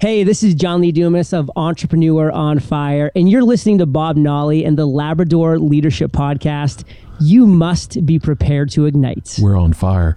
Hey, 0.00 0.24
this 0.24 0.42
is 0.42 0.54
John 0.54 0.80
Lee 0.80 0.92
Dumas 0.92 1.34
of 1.34 1.50
Entrepreneur 1.56 2.30
on 2.30 2.58
Fire, 2.58 3.12
and 3.14 3.28
you're 3.28 3.42
listening 3.42 3.76
to 3.76 3.84
Bob 3.86 4.16
Nolly 4.16 4.64
and 4.64 4.78
the 4.78 4.86
Labrador 4.86 5.58
Leadership 5.58 6.10
Podcast. 6.10 6.84
You 7.20 7.46
must 7.46 8.06
be 8.06 8.18
prepared 8.18 8.70
to 8.70 8.86
ignite. 8.86 9.38
We're 9.42 9.58
on 9.58 9.74
fire. 9.74 10.16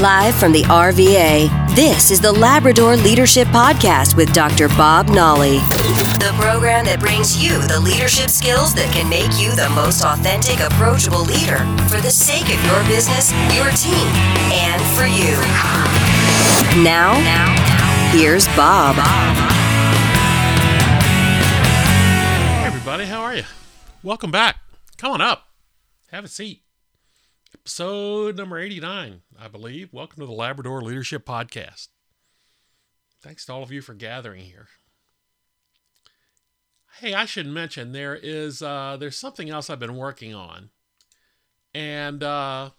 Live 0.00 0.34
from 0.34 0.50
the 0.50 0.64
RVA, 0.64 1.76
this 1.76 2.10
is 2.10 2.20
the 2.20 2.32
Labrador 2.32 2.96
Leadership 2.96 3.46
Podcast 3.46 4.16
with 4.16 4.32
Dr. 4.32 4.66
Bob 4.70 5.08
Nolly. 5.10 5.58
The 6.18 6.34
program 6.36 6.86
that 6.86 6.98
brings 6.98 7.40
you 7.40 7.62
the 7.68 7.78
leadership 7.78 8.28
skills 8.28 8.74
that 8.74 8.92
can 8.92 9.08
make 9.08 9.38
you 9.38 9.54
the 9.54 9.70
most 9.76 10.02
authentic, 10.02 10.58
approachable 10.58 11.22
leader 11.22 11.58
for 11.86 12.02
the 12.02 12.10
sake 12.10 12.50
of 12.50 12.58
your 12.66 12.82
business, 12.90 13.30
your 13.54 13.70
team, 13.78 14.02
and 14.50 14.82
for 14.98 15.06
you. 15.06 15.38
Now, 16.82 17.14
here's 18.10 18.46
Bob. 18.48 18.96
Hey 22.56 22.66
everybody, 22.66 23.04
how 23.06 23.22
are 23.22 23.36
you? 23.36 23.44
Welcome 24.02 24.32
back. 24.32 24.56
Come 24.96 25.12
on 25.12 25.20
up. 25.20 25.46
Have 26.10 26.24
a 26.24 26.28
seat. 26.28 26.62
Episode 27.54 28.36
number 28.36 28.58
89, 28.58 29.22
I 29.38 29.48
believe. 29.48 29.92
Welcome 29.92 30.20
to 30.20 30.26
the 30.26 30.32
Labrador 30.32 30.82
Leadership 30.82 31.24
Podcast. 31.24 31.88
Thanks 33.22 33.46
to 33.46 33.52
all 33.52 33.62
of 33.62 33.70
you 33.70 33.80
for 33.80 33.94
gathering 33.94 34.44
here. 34.44 34.66
Hey, 36.98 37.14
I 37.14 37.26
should 37.26 37.46
mention 37.46 37.92
there 37.92 38.16
is 38.20 38.60
uh, 38.60 38.96
there's 38.98 39.16
something 39.16 39.48
else 39.50 39.70
I've 39.70 39.78
been 39.78 39.96
working 39.96 40.34
on, 40.34 40.70
and 41.72 42.22
uh, 42.22 42.70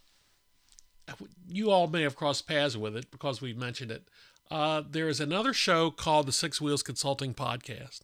you 1.48 1.72
all 1.72 1.88
may 1.88 2.02
have 2.02 2.16
crossed 2.16 2.48
paths 2.48 2.76
with 2.76 2.98
it 2.98 3.12
because 3.12 3.42
we've 3.42 3.58
mentioned 3.58 3.92
it. 3.92 4.10
Uh, 4.52 4.84
there 4.92 5.08
is 5.08 5.22
another 5.22 5.54
show 5.54 5.90
called 5.90 6.26
the 6.26 6.34
Six 6.34 6.60
Wheels 6.60 6.84
Consulting 6.84 7.34
Podcast, 7.34 8.02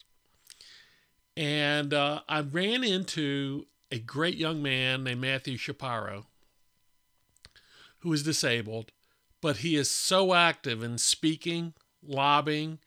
and 1.35 1.93
uh, 1.93 2.21
I 2.29 2.39
ran 2.39 2.85
into 2.85 3.65
a 3.91 3.99
great 3.99 4.37
young 4.37 4.63
man 4.63 5.03
named 5.03 5.19
Matthew 5.19 5.57
Shapiro, 5.57 6.27
who 7.99 8.13
is 8.13 8.23
disabled, 8.23 8.93
but 9.41 9.57
he 9.57 9.75
is 9.75 9.91
so 9.91 10.33
active 10.33 10.81
in 10.81 10.97
speaking, 10.97 11.73
lobbying. 12.01 12.79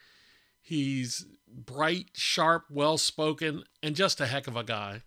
He's 0.63 1.27
bright, 1.47 2.13
sharp, 2.15 2.65
well 2.71 2.97
spoken, 2.97 3.65
and 3.83 3.95
just 3.95 4.23
a 4.23 4.27
heck 4.27 4.47
of 4.47 4.57
a 4.57 4.65
guy. 4.65 5.03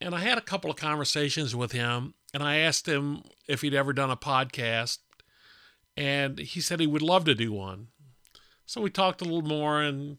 And 0.00 0.14
I 0.14 0.20
had 0.20 0.38
a 0.38 0.42
couple 0.42 0.70
of 0.70 0.78
conversations 0.78 1.54
with 1.54 1.72
him, 1.72 2.14
and 2.32 2.42
I 2.42 2.56
asked 2.56 2.88
him 2.88 3.22
if 3.46 3.60
he'd 3.60 3.74
ever 3.74 3.92
done 3.92 4.10
a 4.10 4.16
podcast, 4.16 5.00
and 5.98 6.38
he 6.38 6.60
said 6.60 6.78
he 6.78 6.86
would 6.86 7.02
love 7.02 7.24
to 7.24 7.34
do 7.34 7.52
one. 7.52 7.88
So 8.66 8.80
we 8.80 8.88
talked 8.88 9.20
a 9.20 9.24
little 9.24 9.42
more, 9.42 9.82
and 9.82 10.18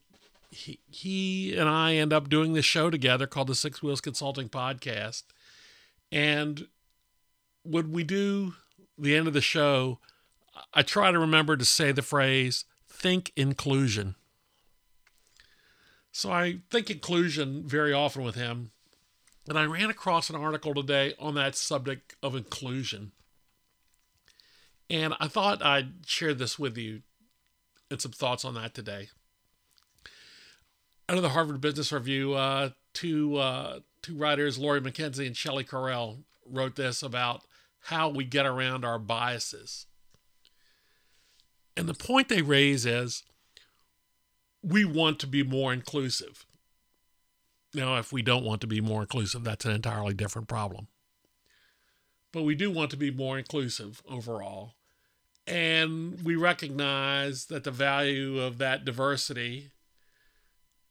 he, 0.52 0.80
he 0.92 1.56
and 1.56 1.70
I 1.70 1.96
end 1.96 2.12
up 2.12 2.28
doing 2.28 2.52
this 2.52 2.66
show 2.66 2.90
together 2.90 3.26
called 3.26 3.48
the 3.48 3.56
Six 3.56 3.82
Wheels 3.82 4.02
Consulting 4.02 4.50
Podcast. 4.50 5.24
And 6.12 6.68
when 7.64 7.94
we 7.94 8.04
do 8.04 8.56
the 8.98 9.16
end 9.16 9.28
of 9.28 9.34
the 9.34 9.40
show, 9.40 10.00
I 10.74 10.82
try 10.82 11.14
to 11.14 11.20
remember 11.20 11.56
to 11.56 11.64
say 11.64 11.94
the 11.94 12.02
phrase, 12.02 12.66
think 12.90 13.32
inclusion. 13.38 14.16
So 16.12 16.30
I 16.30 16.60
think 16.70 16.90
inclusion 16.90 17.66
very 17.66 17.94
often 17.94 18.24
with 18.24 18.36
him. 18.36 18.72
And 19.48 19.58
I 19.58 19.64
ran 19.64 19.90
across 19.90 20.30
an 20.30 20.36
article 20.36 20.74
today 20.74 21.14
on 21.18 21.36
that 21.36 21.56
subject 21.56 22.16
of 22.22 22.36
inclusion. 22.36 23.14
And 24.90 25.14
I 25.20 25.28
thought 25.28 25.64
I'd 25.64 26.06
share 26.06 26.34
this 26.34 26.58
with 26.58 26.78
you 26.78 27.02
and 27.92 28.02
some 28.02 28.12
thoughts 28.12 28.44
on 28.44 28.56
that 28.56 28.74
today. 28.74 29.10
Out 31.08 31.18
of 31.18 31.24
the 31.24 31.30
Harvard 31.30 31.62
Business 31.62 31.92
Review, 31.92 32.34
uh, 32.34 32.70
two, 32.94 33.38
uh, 33.38 33.80
two 34.02 34.16
writers, 34.16 34.58
Lori 34.58 34.82
Mackenzie 34.82 35.28
and 35.28 35.38
Shelley 35.38 35.64
Correll, 35.64 36.24
wrote 36.46 36.76
this 36.76 37.04
about 37.04 37.44
how 37.84 38.10
we 38.10 38.24
get 38.24 38.46
around 38.46 38.86
our 38.86 39.00
biases. 39.00 39.86
And 41.78 41.88
the 41.88 41.94
point 41.94 42.30
they 42.30 42.42
raise 42.42 42.86
is 42.86 43.24
we 44.62 44.86
want 44.86 45.20
to 45.20 45.28
be 45.28 45.44
more 45.44 45.72
inclusive. 45.72 46.46
Now, 47.74 47.98
if 47.98 48.12
we 48.12 48.22
don't 48.22 48.44
want 48.44 48.62
to 48.62 48.68
be 48.68 48.82
more 48.82 49.02
inclusive, 49.02 49.44
that's 49.44 49.66
an 49.66 49.72
entirely 49.72 50.14
different 50.14 50.48
problem. 50.48 50.88
But 52.32 52.44
we 52.44 52.56
do 52.56 52.70
want 52.70 52.92
to 52.92 52.98
be 52.98 53.12
more 53.12 53.38
inclusive 53.38 54.02
overall. 54.10 54.74
And 55.50 56.22
we 56.22 56.36
recognize 56.36 57.46
that 57.46 57.64
the 57.64 57.72
value 57.72 58.40
of 58.40 58.60
that 58.60 58.86
diversity 58.86 59.72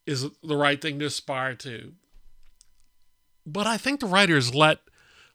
is 0.05 0.25
the 0.43 0.57
right 0.57 0.81
thing 0.81 0.99
to 0.99 1.05
aspire 1.05 1.55
to. 1.55 1.93
But 3.45 3.67
I 3.67 3.77
think 3.77 3.99
the 3.99 4.05
writers 4.05 4.53
let 4.53 4.79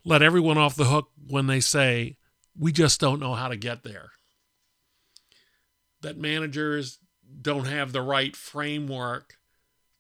let 0.05 0.23
everyone 0.23 0.59
off 0.59 0.77
the 0.77 0.85
hook 0.85 1.09
when 1.29 1.47
they 1.47 1.61
say 1.61 2.19
we 2.59 2.71
just 2.71 3.01
don't 3.01 3.21
know 3.21 3.35
how 3.35 3.49
to 3.49 3.57
get 3.57 3.83
there. 3.83 4.11
That 6.03 6.19
managers 6.19 6.99
don't 7.41 7.65
have 7.65 7.93
the 7.93 8.03
right 8.03 8.37
framework 8.37 9.39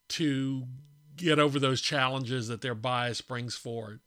to 0.08 0.64
get 1.16 1.38
over 1.38 1.58
those 1.58 1.80
challenges 1.80 2.48
that 2.48 2.60
their 2.60 2.74
bias 2.74 3.22
brings 3.22 3.56
forward. 3.56 4.00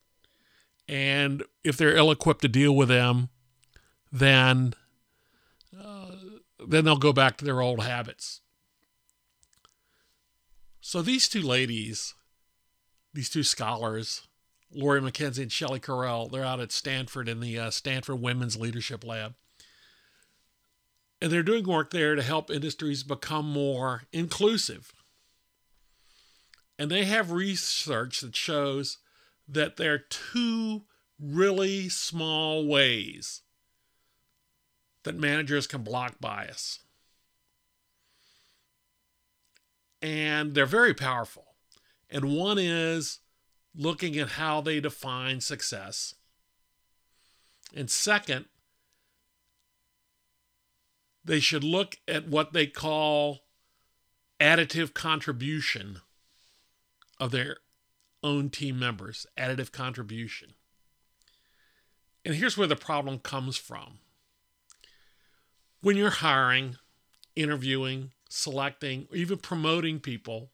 And 0.87 1.43
if 1.63 1.75
they're 1.75 1.95
ill 1.95 2.11
equipped 2.11 2.41
to 2.41 2.47
deal 2.47 2.75
with 2.75 2.89
them, 2.89 3.29
then 4.11 4.73
then 6.65 6.85
they'll 6.85 6.97
go 6.97 7.13
back 7.13 7.37
to 7.37 7.45
their 7.45 7.61
old 7.61 7.83
habits. 7.83 8.41
So 10.81 11.01
these 11.01 11.27
two 11.27 11.41
ladies, 11.41 12.13
these 13.13 13.29
two 13.29 13.43
scholars, 13.43 14.27
Lori 14.71 15.01
Mackenzie 15.01 15.43
and 15.43 15.51
Shelley 15.51 15.79
Correll, 15.79 16.31
they're 16.31 16.43
out 16.43 16.59
at 16.59 16.71
Stanford 16.71 17.27
in 17.27 17.39
the 17.39 17.57
uh, 17.59 17.69
Stanford 17.69 18.21
Women's 18.21 18.57
Leadership 18.57 19.03
Lab. 19.03 19.35
And 21.21 21.31
they're 21.31 21.43
doing 21.43 21.65
work 21.65 21.91
there 21.91 22.15
to 22.15 22.21
help 22.21 22.51
industries 22.51 23.03
become 23.03 23.51
more 23.51 24.03
inclusive. 24.13 24.93
And 26.77 26.91
they 26.91 27.05
have 27.05 27.31
research 27.31 28.21
that 28.21 28.35
shows 28.35 28.99
that 29.47 29.77
there 29.77 29.93
are 29.93 29.97
two 29.97 30.83
really 31.19 31.89
small 31.89 32.67
ways 32.67 33.41
that 35.07 35.15
managers 35.15 35.67
can 35.67 35.83
block 35.83 36.15
bias. 36.19 36.79
And 40.01 40.53
they're 40.53 40.65
very 40.65 40.93
powerful. 40.93 41.55
And 42.09 42.35
one 42.35 42.59
is 42.59 43.19
looking 43.73 44.17
at 44.17 44.31
how 44.31 44.59
they 44.59 44.81
define 44.81 45.39
success. 45.39 46.13
And 47.73 47.89
second, 47.89 48.47
they 51.23 51.39
should 51.39 51.63
look 51.63 51.95
at 52.05 52.27
what 52.27 52.51
they 52.51 52.67
call 52.67 53.45
additive 54.41 54.93
contribution 54.93 56.01
of 57.17 57.31
their 57.31 57.59
own 58.21 58.49
team 58.49 58.77
members, 58.77 59.25
additive 59.37 59.71
contribution. 59.71 60.55
And 62.25 62.35
here's 62.35 62.57
where 62.57 62.67
the 62.67 62.75
problem 62.75 63.19
comes 63.19 63.55
from. 63.55 63.99
When 65.87 65.95
you're 65.95 66.09
hiring, 66.09 66.75
interviewing, 67.33 68.11
selecting, 68.27 69.07
or 69.09 69.15
even 69.15 69.37
promoting 69.37 70.01
people, 70.01 70.51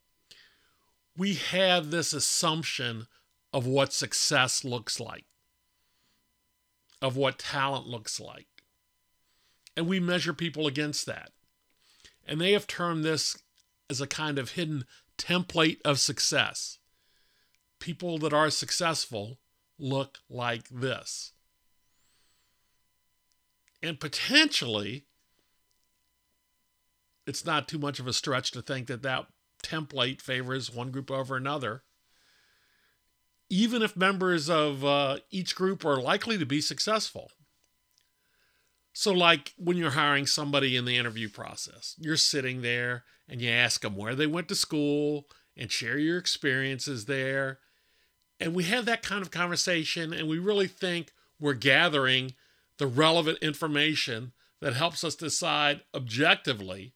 we 1.18 1.34
have 1.34 1.90
this 1.90 2.14
assumption 2.14 3.08
of 3.52 3.66
what 3.66 3.94
success 3.94 4.64
looks 4.64 5.00
like, 5.00 5.26
of 7.02 7.18
what 7.18 7.40
talent 7.40 7.88
looks 7.88 8.20
like. 8.20 8.46
And 9.76 9.88
we 9.88 10.00
measure 10.00 10.34
people 10.34 10.68
against 10.68 11.08
that. 11.08 11.32
And 12.28 12.40
they 12.40 12.52
have 12.52 12.68
termed 12.68 13.04
this 13.04 13.36
as 13.90 14.00
a 14.00 14.06
kind 14.06 14.38
of 14.38 14.52
hidden 14.52 14.86
template 15.18 15.80
of 15.84 16.00
success. 16.00 16.78
People 17.80 18.20
that 18.20 18.34
are 18.34 18.52
successful 18.52 19.40
look 19.80 20.20
like 20.30 20.70
this. 20.70 21.32
And 23.82 24.00
potentially, 24.00 25.06
it's 27.26 27.46
not 27.46 27.68
too 27.68 27.80
much 27.80 28.00
of 28.00 28.08
a 28.08 28.14
stretch 28.14 28.52
to 28.52 28.62
think 28.62 28.88
that 28.88 29.04
that 29.04 29.28
template 29.64 30.22
favors 30.22 30.74
one 30.74 30.92
group 30.92 31.10
over 31.10 31.36
another. 31.36 31.84
Even 33.50 33.82
if 33.82 33.96
members 33.96 34.50
of 34.50 34.84
uh, 34.84 35.18
each 35.32 35.56
group 35.56 35.86
are 35.86 36.02
likely 36.02 36.38
to 36.38 36.46
be 36.46 36.60
successful. 36.60 37.32
So, 38.94 39.12
like 39.12 39.54
when 39.58 39.78
you're 39.78 39.92
hiring 39.92 40.28
somebody 40.28 40.76
in 40.76 40.86
the 40.86 40.98
interview 40.98 41.30
process, 41.30 41.96
you're 42.00 42.18
sitting 42.18 42.62
there 42.62 43.04
and 43.28 43.42
you 43.42 43.50
ask 43.50 43.82
them 43.82 43.96
where 43.96 44.16
they 44.16 44.28
went 44.28 44.48
to 44.50 44.56
school 44.56 45.26
and 45.58 45.72
share 45.72 45.98
your 45.98 46.18
experiences 46.18 47.06
there. 47.06 47.60
And 48.40 48.54
we 48.54 48.66
have 48.66 48.86
that 48.86 49.04
kind 49.04 49.22
of 49.22 49.32
conversation, 49.32 50.14
and 50.14 50.28
we 50.28 50.38
really 50.38 50.68
think 50.68 51.12
we're 51.40 51.54
gathering 51.54 52.34
the 52.78 52.88
relevant 52.88 53.40
information 53.40 54.34
that 54.62 54.74
helps 54.74 55.04
us 55.04 55.16
decide 55.16 55.82
objectively 55.94 56.94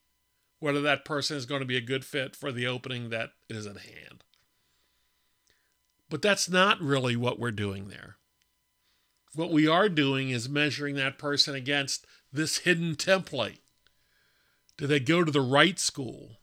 whether 0.59 0.81
that 0.81 1.05
person 1.05 1.37
is 1.37 1.45
going 1.45 1.61
to 1.61 1.67
be 1.67 1.77
a 1.77 1.81
good 1.81 2.03
fit 2.03 2.35
for 2.35 2.51
the 2.51 2.67
opening 2.67 3.09
that 3.09 3.29
is 3.49 3.65
at 3.65 3.77
hand. 3.77 4.23
But 6.09 6.21
that's 6.21 6.49
not 6.49 6.81
really 6.81 7.15
what 7.15 7.39
we're 7.39 7.51
doing 7.51 7.89
there. 7.89 8.15
What 9.35 9.51
we 9.51 9.67
are 9.67 9.89
doing 9.89 10.29
is 10.29 10.49
measuring 10.49 10.95
that 10.95 11.19
person 11.19 11.53
against 11.53 12.07
this 12.31 12.59
hidden 12.59 12.95
template. 12.95 13.59
Do 14.77 14.87
they 14.87 14.99
go 14.99 15.23
to 15.23 15.31
the 15.31 15.41
right 15.41 15.79
school? 15.79 16.37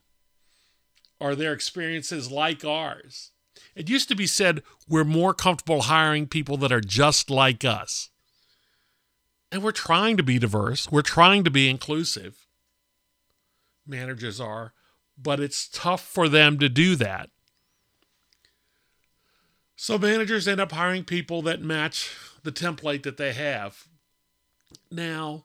Are 1.20 1.34
their 1.34 1.52
experiences 1.52 2.30
like 2.30 2.64
ours? 2.64 3.30
It 3.74 3.88
used 3.88 4.08
to 4.08 4.16
be 4.16 4.26
said 4.26 4.62
we're 4.88 5.04
more 5.04 5.32
comfortable 5.32 5.82
hiring 5.82 6.26
people 6.26 6.56
that 6.58 6.72
are 6.72 6.80
just 6.80 7.30
like 7.30 7.64
us. 7.64 8.10
And 9.50 9.62
we're 9.62 9.72
trying 9.72 10.16
to 10.16 10.22
be 10.22 10.38
diverse, 10.38 10.90
we're 10.90 11.02
trying 11.02 11.44
to 11.44 11.50
be 11.50 11.68
inclusive. 11.68 12.43
Managers 13.86 14.40
are, 14.40 14.72
but 15.16 15.40
it's 15.40 15.68
tough 15.68 16.02
for 16.02 16.28
them 16.28 16.58
to 16.58 16.68
do 16.68 16.96
that. 16.96 17.30
So 19.76 19.98
managers 19.98 20.48
end 20.48 20.60
up 20.60 20.72
hiring 20.72 21.04
people 21.04 21.42
that 21.42 21.60
match 21.60 22.16
the 22.42 22.52
template 22.52 23.02
that 23.02 23.16
they 23.16 23.32
have. 23.32 23.86
Now, 24.90 25.44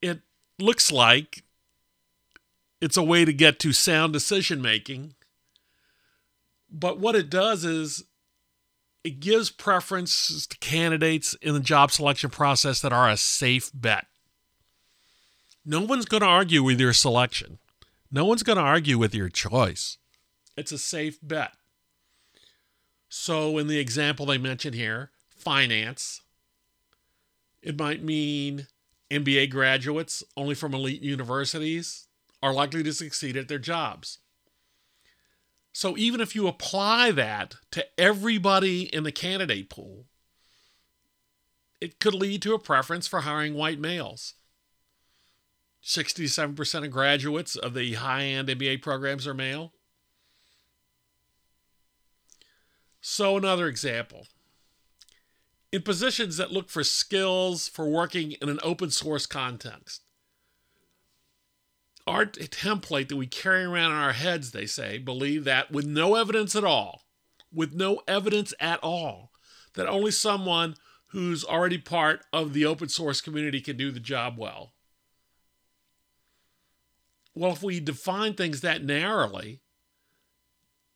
it 0.00 0.20
looks 0.58 0.92
like 0.92 1.42
it's 2.80 2.96
a 2.96 3.02
way 3.02 3.24
to 3.24 3.32
get 3.32 3.58
to 3.60 3.72
sound 3.72 4.12
decision 4.12 4.62
making. 4.62 5.14
But 6.70 6.98
what 6.98 7.14
it 7.14 7.30
does 7.30 7.64
is 7.64 8.04
it 9.02 9.20
gives 9.20 9.50
preference 9.50 10.46
to 10.46 10.58
candidates 10.58 11.34
in 11.34 11.54
the 11.54 11.60
job 11.60 11.92
selection 11.92 12.30
process 12.30 12.80
that 12.80 12.92
are 12.92 13.08
a 13.08 13.16
safe 13.16 13.70
bet. 13.74 14.06
No 15.64 15.80
one's 15.80 16.04
going 16.04 16.20
to 16.22 16.26
argue 16.26 16.62
with 16.62 16.80
your 16.80 16.92
selection. 16.92 17.58
No 18.10 18.24
one's 18.24 18.42
going 18.42 18.58
to 18.58 18.62
argue 18.62 18.98
with 18.98 19.14
your 19.14 19.28
choice. 19.28 19.98
It's 20.56 20.72
a 20.72 20.78
safe 20.78 21.18
bet. 21.22 21.52
So, 23.08 23.58
in 23.58 23.68
the 23.68 23.78
example 23.78 24.26
they 24.26 24.38
mentioned 24.38 24.74
here, 24.74 25.10
finance, 25.28 26.20
it 27.62 27.78
might 27.78 28.02
mean 28.02 28.66
MBA 29.10 29.50
graduates, 29.50 30.22
only 30.36 30.54
from 30.54 30.74
elite 30.74 31.02
universities, 31.02 32.08
are 32.42 32.52
likely 32.52 32.82
to 32.82 32.92
succeed 32.92 33.36
at 33.36 33.48
their 33.48 33.58
jobs. 33.58 34.18
So 35.72 35.96
even 35.96 36.20
if 36.20 36.36
you 36.36 36.46
apply 36.46 37.10
that 37.12 37.56
to 37.72 37.84
everybody 37.98 38.82
in 38.94 39.02
the 39.02 39.10
candidate 39.10 39.68
pool, 39.68 40.04
it 41.80 41.98
could 41.98 42.14
lead 42.14 42.42
to 42.42 42.54
a 42.54 42.60
preference 42.60 43.08
for 43.08 43.22
hiring 43.22 43.54
white 43.54 43.80
males. 43.80 44.34
67% 45.84 46.84
of 46.84 46.90
graduates 46.90 47.56
of 47.56 47.74
the 47.74 47.94
high 47.94 48.24
end 48.24 48.48
MBA 48.48 48.80
programs 48.80 49.26
are 49.26 49.34
male. 49.34 49.72
So, 53.00 53.36
another 53.36 53.68
example 53.68 54.26
in 55.70 55.82
positions 55.82 56.36
that 56.38 56.52
look 56.52 56.70
for 56.70 56.84
skills 56.84 57.68
for 57.68 57.88
working 57.88 58.32
in 58.40 58.48
an 58.48 58.60
open 58.62 58.90
source 58.90 59.26
context. 59.26 60.02
Our 62.06 62.26
template 62.26 63.08
that 63.08 63.16
we 63.16 63.26
carry 63.26 63.64
around 63.64 63.90
in 63.90 63.98
our 63.98 64.12
heads, 64.12 64.52
they 64.52 64.66
say, 64.66 64.98
believe 64.98 65.44
that 65.44 65.70
with 65.70 65.84
no 65.84 66.14
evidence 66.14 66.54
at 66.54 66.64
all, 66.64 67.02
with 67.52 67.74
no 67.74 68.00
evidence 68.06 68.54
at 68.60 68.78
all, 68.82 69.32
that 69.74 69.88
only 69.88 70.12
someone 70.12 70.76
who's 71.08 71.44
already 71.44 71.78
part 71.78 72.24
of 72.32 72.52
the 72.52 72.64
open 72.64 72.88
source 72.88 73.20
community 73.20 73.60
can 73.60 73.76
do 73.76 73.90
the 73.90 74.00
job 74.00 74.38
well. 74.38 74.74
Well, 77.34 77.52
if 77.52 77.62
we 77.62 77.80
define 77.80 78.34
things 78.34 78.60
that 78.60 78.84
narrowly, 78.84 79.60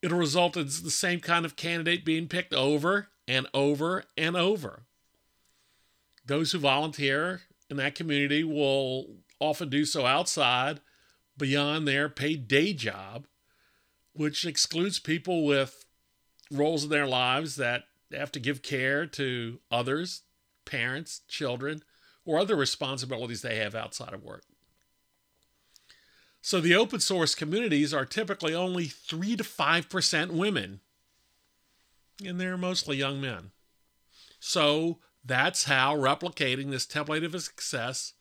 it'll 0.03 0.19
result 0.19 0.57
in 0.57 0.67
the 0.67 0.91
same 0.91 1.21
kind 1.21 1.45
of 1.45 1.57
candidate 1.57 2.05
being 2.05 2.29
picked 2.29 2.55
over 2.55 3.09
and 3.27 3.47
over 3.53 4.05
and 4.17 4.37
over. 4.37 4.85
Those 6.25 6.53
who 6.53 6.59
volunteer 6.59 7.43
in 7.69 7.77
that 7.79 7.95
community 7.95 8.45
will 8.45 9.17
often 9.41 9.69
do 9.69 9.85
so 9.85 10.07
outside, 10.07 10.81
beyond 11.37 11.87
their 11.87 12.09
paid 12.09 12.49
day 12.49 12.73
job, 12.73 13.27
which 14.13 14.45
excludes 14.45 14.99
people 14.99 15.45
with 15.45 15.85
roles 16.51 16.85
in 16.85 16.91
their 16.91 17.07
lives 17.07 17.57
that 17.57 17.85
have 18.13 18.33
to 18.33 18.41
give 18.41 18.63
care 18.63 19.07
to 19.07 19.61
others, 19.71 20.23
parents, 20.65 21.21
children, 21.29 21.83
or 22.25 22.39
other 22.39 22.57
responsibilities 22.57 23.43
they 23.43 23.57
have 23.57 23.75
outside 23.75 24.13
of 24.13 24.25
work. 24.25 24.45
So 26.49 26.63
the 26.63 26.75
open 26.75 27.01
source 27.01 27.35
communities 27.35 27.93
are 27.93 28.07
typically 28.07 28.55
only 28.55 28.87
3 28.87 29.37
to 29.37 29.45
5% 29.45 30.31
women 30.31 30.81
and 32.25 32.41
they're 32.41 32.57
mostly 32.57 32.97
young 32.97 33.21
men. 33.21 33.51
So 34.41 34.97
that's 35.23 35.65
how 35.65 35.95
replicating 35.95 36.71
this 36.71 36.87
template 36.87 37.23
of 37.23 37.39
success 37.43 38.15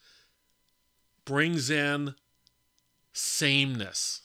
brings 1.24 1.70
in 1.70 2.16
sameness. 3.14 4.20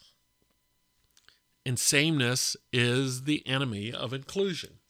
And 1.64 1.78
sameness 1.78 2.56
is 2.72 3.22
the 3.22 3.46
enemy 3.46 3.92
of 3.92 4.12
inclusion. 4.12 4.80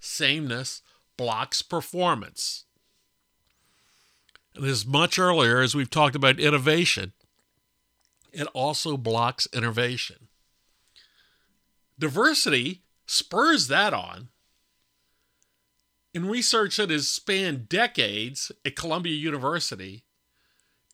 Sameness 0.00 0.80
blocks 1.18 1.60
performance. 1.60 2.64
And 4.54 4.64
as 4.64 4.86
much 4.86 5.18
earlier 5.18 5.60
as 5.60 5.74
we've 5.74 5.90
talked 5.90 6.16
about 6.16 6.40
innovation, 6.40 7.12
it 8.32 8.46
also 8.48 8.96
blocks 8.96 9.48
innovation. 9.52 10.28
Diversity 11.98 12.82
spurs 13.06 13.68
that 13.68 13.92
on. 13.92 14.28
In 16.12 16.26
research 16.26 16.76
that 16.76 16.90
has 16.90 17.08
spanned 17.08 17.68
decades 17.68 18.50
at 18.64 18.74
Columbia 18.74 19.14
University, 19.14 20.04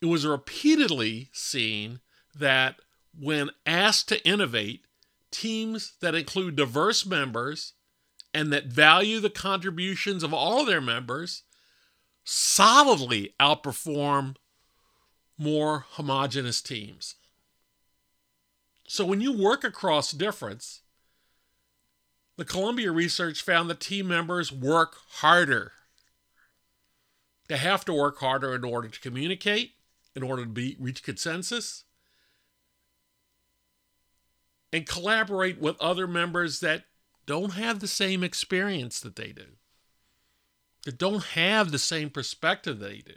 it 0.03 0.07
was 0.07 0.27
repeatedly 0.27 1.31
seen 1.33 2.01
that 2.35 2.77
when 3.19 3.51
asked 3.65 4.09
to 4.09 4.27
innovate, 4.29 4.85
teams 5.31 5.95
that 6.01 6.15
include 6.15 6.57
diverse 6.57 7.07
members 7.07 7.73
and 8.35 8.53
that 8.53 8.67
value 8.67 9.21
the 9.21 9.31
contributions 9.31 10.23
of 10.23 10.35
all 10.35 10.65
their 10.65 10.81
members 10.81 11.45
solidly 12.25 13.35
outperform 13.41 14.37
more 15.39 15.87
homogenous 15.91 16.61
teams. 16.61 17.15
So 18.87 19.05
when 19.05 19.21
you 19.21 19.33
work 19.33 19.65
across 19.65 20.13
difference, 20.13 20.83
the 22.37 22.45
Columbia 22.45 22.93
research 22.93 23.43
found 23.43 23.69
that 23.71 23.81
team 23.81 24.09
members 24.09 24.53
work 24.53 24.97
harder. 25.09 25.73
They 27.49 27.57
have 27.57 27.85
to 27.87 27.93
work 27.93 28.19
harder 28.19 28.55
in 28.55 28.65
order 28.65 28.89
to 28.89 29.01
communicate, 29.01 29.73
in 30.15 30.23
order 30.23 30.45
to 30.45 30.49
be, 30.49 30.77
reach 30.79 31.03
consensus, 31.03 31.85
and 34.73 34.87
collaborate 34.87 35.61
with 35.61 35.81
other 35.81 36.07
members 36.07 36.61
that 36.61 36.85
don't 37.25 37.55
have 37.55 37.81
the 37.81 37.89
same 37.89 38.23
experience 38.23 39.01
that 39.01 39.17
they 39.17 39.33
do, 39.33 39.47
that 40.85 40.99
don't 40.99 41.25
have 41.25 41.71
the 41.71 41.79
same 41.79 42.11
perspective 42.11 42.79
that 42.79 42.89
they 42.89 42.99
do. 42.99 43.15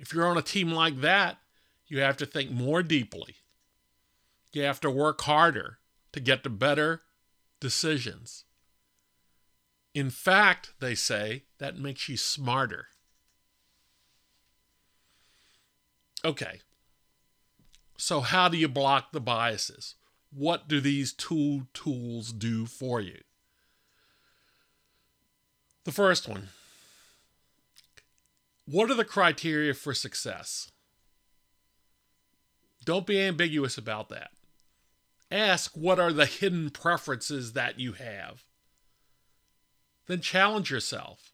If 0.00 0.12
you're 0.12 0.26
on 0.26 0.38
a 0.38 0.42
team 0.42 0.70
like 0.70 1.00
that, 1.00 1.38
you 1.86 2.00
have 2.00 2.16
to 2.18 2.26
think 2.26 2.50
more 2.50 2.82
deeply. 2.82 3.36
You 4.52 4.62
have 4.62 4.80
to 4.80 4.90
work 4.90 5.20
harder 5.22 5.78
to 6.12 6.20
get 6.20 6.42
to 6.44 6.50
better 6.50 7.02
decisions. 7.60 8.44
In 9.94 10.10
fact, 10.10 10.72
they 10.80 10.94
say 10.94 11.44
that 11.58 11.78
makes 11.78 12.08
you 12.08 12.16
smarter. 12.16 12.86
Okay, 16.24 16.60
so 17.96 18.20
how 18.20 18.48
do 18.48 18.56
you 18.56 18.68
block 18.68 19.12
the 19.12 19.20
biases? 19.20 19.96
What 20.30 20.68
do 20.68 20.80
these 20.80 21.12
two 21.12 21.66
tools 21.74 22.32
do 22.32 22.66
for 22.66 23.00
you? 23.00 23.20
The 25.84 25.92
first 25.92 26.28
one 26.28 26.48
What 28.66 28.90
are 28.90 28.94
the 28.94 29.04
criteria 29.04 29.74
for 29.74 29.94
success? 29.94 30.70
Don't 32.84 33.06
be 33.06 33.20
ambiguous 33.20 33.76
about 33.76 34.08
that. 34.10 34.30
Ask 35.30 35.76
what 35.76 35.98
are 35.98 36.12
the 36.12 36.26
hidden 36.26 36.70
preferences 36.70 37.52
that 37.52 37.78
you 37.78 37.92
have. 37.92 38.44
Then 40.06 40.20
challenge 40.20 40.70
yourself. 40.70 41.32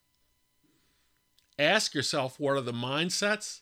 Ask 1.59 1.95
yourself 1.95 2.41
what 2.41 2.57
are 2.57 2.61
the 2.61 2.73
mindsets, 2.73 3.61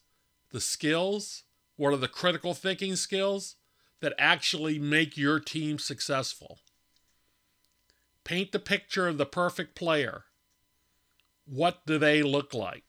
the 0.50 0.60
skills, 0.60 1.44
what 1.76 1.92
are 1.92 1.98
the 1.98 2.08
critical 2.08 2.54
thinking 2.54 2.96
skills 2.96 3.56
that 4.00 4.14
actually 4.18 4.78
make 4.78 5.16
your 5.16 5.38
team 5.38 5.78
successful. 5.78 6.60
Paint 8.24 8.52
the 8.52 8.58
picture 8.58 9.08
of 9.08 9.18
the 9.18 9.26
perfect 9.26 9.74
player. 9.74 10.24
What 11.44 11.84
do 11.86 11.98
they 11.98 12.22
look 12.22 12.54
like? 12.54 12.84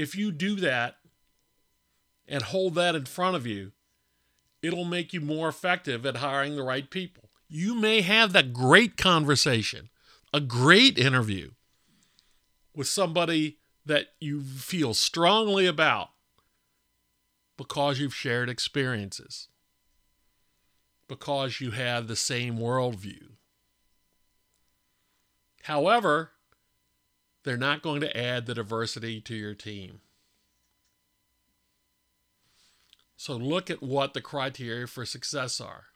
if 0.00 0.16
you 0.16 0.32
do 0.32 0.56
that 0.56 0.96
and 2.26 2.42
hold 2.42 2.74
that 2.74 2.94
in 2.94 3.04
front 3.04 3.36
of 3.36 3.46
you, 3.46 3.72
it'll 4.62 4.84
make 4.84 5.12
you 5.12 5.20
more 5.20 5.48
effective 5.48 6.04
at 6.04 6.16
hiring 6.18 6.56
the 6.56 6.62
right 6.62 6.90
people. 6.90 7.30
You 7.48 7.74
may 7.74 8.02
have 8.02 8.32
that 8.32 8.52
great 8.52 8.96
conversation, 8.96 9.90
a 10.32 10.40
great 10.40 10.98
interview 10.98 11.50
with 12.74 12.86
somebody 12.86 13.58
that 13.84 14.08
you 14.20 14.42
feel 14.42 14.94
strongly 14.94 15.66
about 15.66 16.10
because 17.56 17.98
you've 17.98 18.14
shared 18.14 18.48
experiences, 18.48 19.48
because 21.08 21.60
you 21.60 21.72
have 21.72 22.06
the 22.06 22.16
same 22.16 22.56
worldview. 22.56 23.32
However, 25.64 26.30
they're 27.44 27.56
not 27.56 27.82
going 27.82 28.00
to 28.00 28.16
add 28.16 28.46
the 28.46 28.54
diversity 28.54 29.20
to 29.22 29.34
your 29.34 29.54
team. 29.54 30.00
So 33.20 33.36
look 33.36 33.68
at 33.68 33.82
what 33.82 34.14
the 34.14 34.22
criteria 34.22 34.86
for 34.86 35.04
success 35.04 35.60
are. 35.60 35.88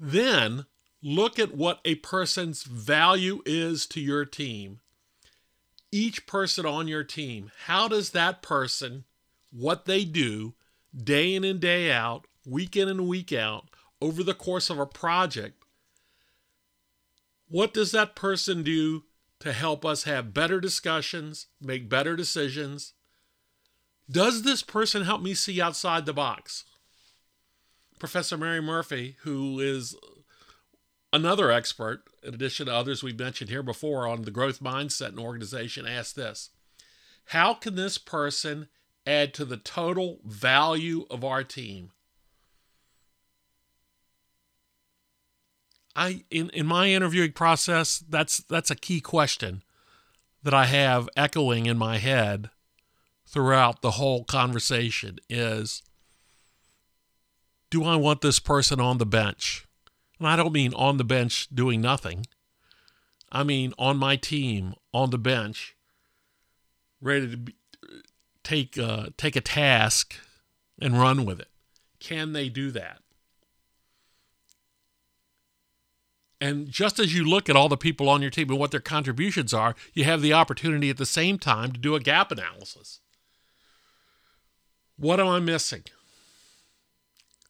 Then 0.00 0.64
look 1.02 1.38
at 1.38 1.54
what 1.54 1.80
a 1.84 1.96
person's 1.96 2.62
value 2.62 3.42
is 3.44 3.84
to 3.88 4.00
your 4.00 4.24
team. 4.24 4.80
Each 5.92 6.26
person 6.26 6.64
on 6.64 6.88
your 6.88 7.04
team, 7.04 7.50
how 7.66 7.88
does 7.88 8.12
that 8.12 8.40
person, 8.40 9.04
what 9.52 9.84
they 9.84 10.06
do 10.06 10.54
day 10.96 11.34
in 11.34 11.44
and 11.44 11.60
day 11.60 11.92
out, 11.92 12.26
week 12.46 12.74
in 12.74 12.88
and 12.88 13.06
week 13.06 13.34
out, 13.34 13.68
over 14.00 14.22
the 14.22 14.32
course 14.32 14.70
of 14.70 14.78
a 14.78 14.86
project, 14.86 15.62
what 17.48 17.74
does 17.74 17.92
that 17.92 18.16
person 18.16 18.62
do 18.62 19.04
to 19.40 19.52
help 19.52 19.84
us 19.84 20.04
have 20.04 20.32
better 20.32 20.58
discussions, 20.58 21.48
make 21.60 21.90
better 21.90 22.16
decisions, 22.16 22.94
does 24.10 24.42
this 24.42 24.62
person 24.62 25.04
help 25.04 25.22
me 25.22 25.34
see 25.34 25.60
outside 25.60 26.06
the 26.06 26.12
box? 26.12 26.64
Professor 27.98 28.38
Mary 28.38 28.60
Murphy, 28.60 29.16
who 29.22 29.58
is 29.60 29.96
another 31.12 31.50
expert, 31.50 32.04
in 32.22 32.34
addition 32.34 32.66
to 32.66 32.74
others 32.74 33.02
we've 33.02 33.18
mentioned 33.18 33.50
here 33.50 33.62
before 33.62 34.06
on 34.06 34.22
the 34.22 34.30
growth 34.30 34.60
mindset 34.60 35.08
and 35.08 35.18
organization, 35.18 35.86
asked 35.86 36.16
this 36.16 36.50
How 37.26 37.54
can 37.54 37.74
this 37.74 37.98
person 37.98 38.68
add 39.06 39.34
to 39.34 39.44
the 39.44 39.56
total 39.56 40.20
value 40.24 41.06
of 41.10 41.24
our 41.24 41.44
team? 41.44 41.90
I 45.96 46.24
in, 46.30 46.50
in 46.50 46.66
my 46.66 46.88
interviewing 46.88 47.32
process, 47.32 47.98
that's 48.08 48.38
that's 48.38 48.70
a 48.70 48.76
key 48.76 49.00
question 49.00 49.62
that 50.44 50.54
I 50.54 50.66
have 50.66 51.08
echoing 51.16 51.66
in 51.66 51.76
my 51.76 51.98
head 51.98 52.50
throughout 53.28 53.82
the 53.82 53.92
whole 53.92 54.24
conversation 54.24 55.18
is 55.28 55.82
do 57.70 57.84
I 57.84 57.96
want 57.96 58.22
this 58.22 58.38
person 58.38 58.80
on 58.80 58.96
the 58.96 59.06
bench? 59.06 59.66
And 60.18 60.26
I 60.26 60.36
don't 60.36 60.52
mean 60.52 60.72
on 60.72 60.96
the 60.96 61.04
bench 61.04 61.48
doing 61.54 61.80
nothing. 61.82 62.26
I 63.30 63.44
mean 63.44 63.74
on 63.78 63.98
my 63.98 64.16
team, 64.16 64.74
on 64.94 65.10
the 65.10 65.18
bench, 65.18 65.76
ready 67.02 67.30
to 67.30 67.36
be, 67.36 67.54
take 68.42 68.78
uh, 68.78 69.08
take 69.18 69.36
a 69.36 69.42
task 69.42 70.14
and 70.80 70.98
run 70.98 71.26
with 71.26 71.38
it. 71.40 71.48
Can 72.00 72.32
they 72.32 72.48
do 72.48 72.70
that? 72.70 73.02
And 76.40 76.68
just 76.68 76.98
as 76.98 77.14
you 77.14 77.24
look 77.24 77.50
at 77.50 77.56
all 77.56 77.68
the 77.68 77.76
people 77.76 78.08
on 78.08 78.22
your 78.22 78.30
team 78.30 78.48
and 78.48 78.58
what 78.58 78.70
their 78.70 78.80
contributions 78.80 79.52
are, 79.52 79.74
you 79.92 80.04
have 80.04 80.22
the 80.22 80.32
opportunity 80.32 80.88
at 80.88 80.96
the 80.96 81.04
same 81.04 81.36
time 81.36 81.72
to 81.72 81.80
do 81.80 81.96
a 81.96 82.00
gap 82.00 82.30
analysis. 82.30 83.00
What 84.98 85.20
am 85.20 85.28
I 85.28 85.38
missing? 85.38 85.84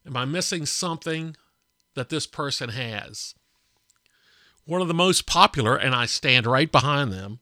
Am 0.07 0.17
I 0.17 0.27
missing 0.27 0.67
something 0.67 1.35
that 1.95 2.11
this 2.11 2.27
person 2.27 2.69
has? 2.69 3.35
One 4.67 4.83
of 4.83 4.89
the 4.89 4.95
most 4.95 5.27
popular, 5.27 5.75
and 5.75 5.95
I 5.95 6.05
stand 6.05 6.47
right 6.47 6.71
behind 6.71 7.11
them, 7.11 7.41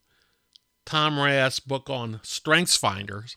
Tom 0.84 1.18
Rath's 1.18 1.58
book 1.58 1.90
on 1.90 2.20
Strengths 2.22 2.76
Finders. 2.76 3.36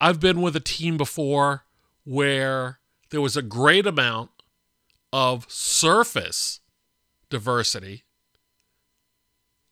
I've 0.00 0.20
been 0.20 0.40
with 0.40 0.54
a 0.54 0.60
team 0.60 0.96
before 0.96 1.64
where 2.04 2.78
there 3.10 3.20
was 3.20 3.36
a 3.36 3.42
great 3.42 3.86
amount 3.86 4.30
of 5.12 5.50
surface 5.50 6.60
diversity, 7.30 8.04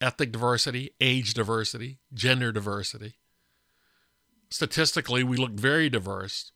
ethnic 0.00 0.32
diversity, 0.32 0.90
age 1.00 1.34
diversity, 1.34 2.00
gender 2.12 2.50
diversity 2.50 3.14
statistically, 4.52 5.24
we 5.24 5.36
looked 5.36 5.58
very 5.58 5.88
diverse. 5.88 6.52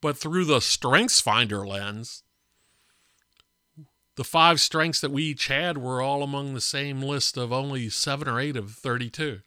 But 0.00 0.16
through 0.16 0.44
the 0.44 0.60
Strengths 0.60 1.20
Finder 1.20 1.66
lens, 1.66 2.22
the 4.16 4.24
five 4.24 4.60
strengths 4.60 5.00
that 5.00 5.10
we 5.10 5.24
each 5.24 5.48
had 5.48 5.78
were 5.78 6.00
all 6.00 6.22
among 6.22 6.54
the 6.54 6.60
same 6.60 7.02
list 7.02 7.36
of 7.36 7.52
only 7.52 7.90
seven 7.90 8.28
or 8.28 8.40
eight 8.40 8.56
of 8.56 8.72
32. 8.72 9.40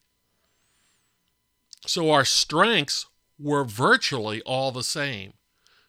So 1.87 2.11
our 2.11 2.25
strengths 2.25 3.07
were 3.39 3.63
virtually 3.63 4.41
all 4.41 4.71
the 4.71 4.83
same. 4.83 5.33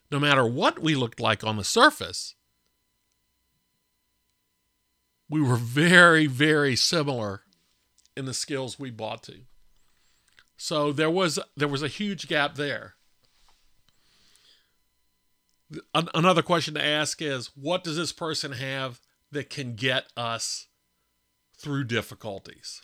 No 0.09 0.19
matter 0.19 0.45
what 0.45 0.79
we 0.79 0.95
looked 0.95 1.19
like 1.19 1.43
on 1.43 1.57
the 1.57 1.63
surface, 1.63 2.35
we 5.29 5.41
were 5.41 5.57
very, 5.57 6.25
very 6.27 6.75
similar 6.75 7.43
in 8.17 8.25
the 8.25 8.33
skills 8.33 8.79
we 8.79 8.89
bought 8.89 9.23
to. 9.23 9.41
So 10.63 10.91
there 10.91 11.09
was 11.09 11.39
there 11.57 11.67
was 11.67 11.81
a 11.81 11.87
huge 11.87 12.27
gap 12.27 12.53
there. 12.53 12.93
Another 15.95 16.43
question 16.43 16.75
to 16.75 16.83
ask 16.83 17.19
is 17.19 17.49
what 17.55 17.83
does 17.83 17.97
this 17.97 18.13
person 18.13 18.51
have 18.51 19.01
that 19.31 19.49
can 19.49 19.73
get 19.73 20.11
us 20.15 20.67
through 21.57 21.85
difficulties? 21.85 22.83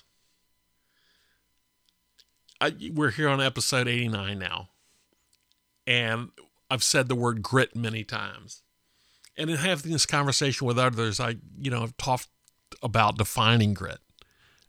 I, 2.60 2.74
we're 2.96 3.12
here 3.12 3.30
on 3.30 3.40
episode 3.40 3.88
89 3.88 4.40
now. 4.40 4.70
And 5.86 6.30
I've 6.72 6.84
said 6.84 7.08
the 7.08 7.16
word 7.16 7.44
grit 7.44 7.76
many 7.76 8.04
times. 8.04 8.64
And 9.38 9.52
in 9.52 9.58
having 9.58 9.92
this 9.92 10.08
conversation 10.08 10.66
with 10.66 10.80
others, 10.80 11.20
I, 11.20 11.36
you 11.60 11.70
know, 11.70 11.82
have 11.82 11.96
talked 11.98 12.30
about 12.82 13.20
defining 13.20 13.76
grit 13.76 14.00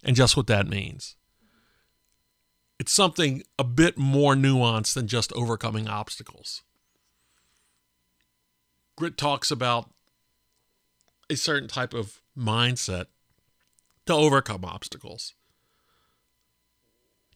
and 0.05 0.15
just 0.15 0.37
what 0.37 0.47
that 0.49 0.69
means 0.69 1.17
it's 2.79 2.93
something 2.93 3.43
a 3.59 3.65
bit 3.65 3.99
more 3.99 4.35
nuanced 4.35 4.95
than 4.95 5.07
just 5.07 5.33
overcoming 5.33 5.89
obstacles. 5.89 6.63
Grit 8.97 9.17
talks 9.17 9.51
about 9.51 9.91
a 11.31 11.37
certain 11.37 11.69
type 11.69 11.93
of 11.95 12.21
mindset 12.37 13.07
to 14.07 14.13
overcome 14.13 14.65
obstacles. 14.65 15.35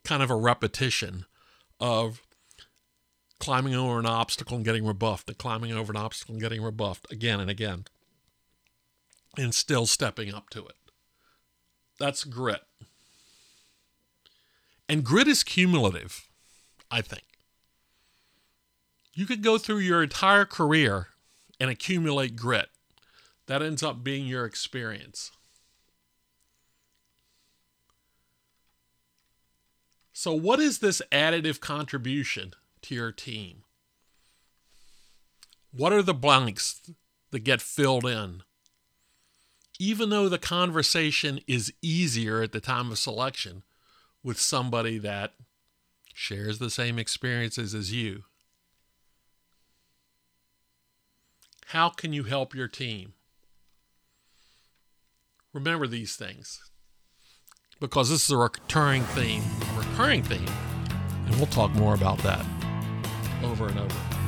Kind 0.04 0.22
of 0.22 0.30
a 0.30 0.36
repetition 0.36 1.26
of 1.78 2.22
climbing 3.38 3.74
over 3.74 3.98
an 3.98 4.06
obstacle 4.06 4.56
and 4.56 4.64
getting 4.64 4.86
rebuffed, 4.86 5.28
and 5.28 5.38
climbing 5.38 5.72
over 5.72 5.92
an 5.92 5.96
obstacle 5.96 6.34
and 6.34 6.42
getting 6.42 6.62
rebuffed 6.62 7.10
again 7.10 7.40
and 7.40 7.50
again, 7.50 7.84
and 9.36 9.54
still 9.54 9.84
stepping 9.86 10.32
up 10.32 10.48
to 10.50 10.64
it. 10.66 10.76
That's 11.98 12.24
grit. 12.24 12.62
And 14.92 15.04
grit 15.04 15.26
is 15.26 15.42
cumulative, 15.42 16.28
I 16.90 17.00
think. 17.00 17.24
You 19.14 19.24
could 19.24 19.42
go 19.42 19.56
through 19.56 19.78
your 19.78 20.02
entire 20.02 20.44
career 20.44 21.06
and 21.58 21.70
accumulate 21.70 22.36
grit. 22.36 22.68
That 23.46 23.62
ends 23.62 23.82
up 23.82 24.04
being 24.04 24.26
your 24.26 24.44
experience. 24.44 25.32
So, 30.12 30.34
what 30.34 30.60
is 30.60 30.80
this 30.80 31.00
additive 31.10 31.58
contribution 31.58 32.52
to 32.82 32.94
your 32.94 33.12
team? 33.12 33.62
What 35.74 35.94
are 35.94 36.02
the 36.02 36.12
blanks 36.12 36.82
that 37.30 37.40
get 37.40 37.62
filled 37.62 38.04
in? 38.04 38.42
Even 39.78 40.10
though 40.10 40.28
the 40.28 40.36
conversation 40.36 41.40
is 41.46 41.72
easier 41.80 42.42
at 42.42 42.52
the 42.52 42.60
time 42.60 42.90
of 42.90 42.98
selection, 42.98 43.62
with 44.22 44.38
somebody 44.38 44.98
that 44.98 45.34
shares 46.14 46.58
the 46.58 46.70
same 46.70 46.98
experiences 46.98 47.74
as 47.74 47.92
you? 47.92 48.24
How 51.66 51.88
can 51.88 52.12
you 52.12 52.24
help 52.24 52.54
your 52.54 52.68
team? 52.68 53.14
Remember 55.52 55.86
these 55.86 56.16
things 56.16 56.60
because 57.80 58.10
this 58.10 58.24
is 58.24 58.30
a 58.30 58.36
recurring 58.36 59.02
theme, 59.02 59.42
recurring 59.76 60.22
theme, 60.22 60.46
and 61.26 61.34
we'll 61.36 61.46
talk 61.46 61.70
more 61.72 61.94
about 61.94 62.18
that 62.18 62.44
over 63.42 63.68
and 63.68 63.78
over. 63.78 64.21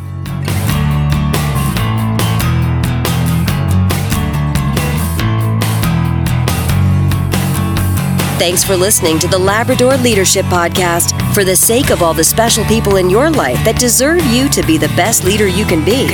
Thanks 8.45 8.63
for 8.63 8.77
listening 8.77 9.19
to 9.21 9.27
the 9.27 9.39
Labrador 9.39 9.97
Leadership 9.97 10.45
Podcast. 10.45 11.17
For 11.33 11.45
the 11.45 11.57
sake 11.57 11.89
of 11.89 12.03
all 12.03 12.13
the 12.13 12.23
special 12.23 12.63
people 12.67 12.97
in 12.97 13.09
your 13.09 13.31
life 13.31 13.57
that 13.65 13.81
deserve 13.81 14.23
you 14.27 14.51
to 14.51 14.63
be 14.67 14.77
the 14.77 14.89
best 14.89 15.25
leader 15.25 15.49
you 15.49 15.65
can 15.65 15.83
be. 15.83 16.09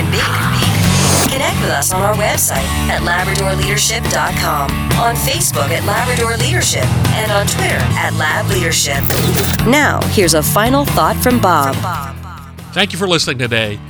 Connect 1.28 1.60
with 1.60 1.70
us 1.70 1.92
on 1.92 2.02
our 2.02 2.14
website 2.14 2.62
at 2.86 3.02
LabradorLeadership.com, 3.02 4.70
on 4.70 5.16
Facebook 5.16 5.70
at 5.70 5.84
Labrador 5.84 6.36
Leadership, 6.36 6.84
and 7.18 7.32
on 7.32 7.48
Twitter 7.48 7.82
at 7.98 8.14
Lab 8.14 8.48
Leadership. 8.48 9.02
Now, 9.66 10.00
here's 10.12 10.34
a 10.34 10.42
final 10.44 10.84
thought 10.84 11.16
from 11.16 11.40
Bob. 11.40 11.74
Thank 12.72 12.92
you 12.92 12.98
for 13.00 13.08
listening 13.08 13.38
today. 13.38 13.80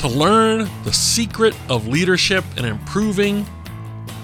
To 0.00 0.08
learn 0.08 0.68
the 0.84 0.92
secret 0.92 1.56
of 1.70 1.88
leadership 1.88 2.44
and 2.58 2.66
improving 2.66 3.46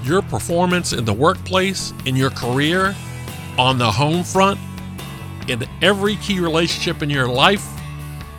your 0.02 0.20
performance 0.20 0.92
in 0.92 1.06
the 1.06 1.14
workplace, 1.14 1.94
in 2.04 2.16
your 2.16 2.28
career, 2.28 2.94
on 3.58 3.78
the 3.78 3.90
home 3.90 4.25
front, 4.25 4.58
in 5.48 5.64
every 5.82 6.16
key 6.16 6.40
relationship 6.40 7.02
in 7.02 7.10
your 7.10 7.28
life, 7.28 7.66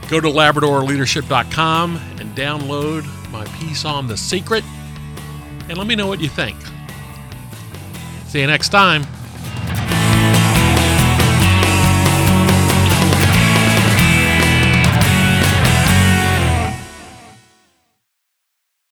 go 0.09 0.19
to 0.19 0.27
LabradorLeadership.com 0.27 1.97
and 2.19 2.36
download 2.36 3.05
my 3.31 3.45
piece 3.59 3.86
on 3.86 4.07
the 4.07 4.17
secret 4.17 4.63
and 5.69 5.77
let 5.77 5.88
me 5.88 5.95
know 5.95 6.07
what 6.07 6.19
you 6.19 6.29
think. 6.29 6.57
See 8.27 8.41
you 8.41 8.47
next 8.47 8.69
time. 8.69 9.03